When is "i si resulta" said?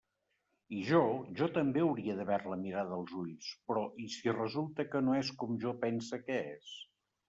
4.07-4.91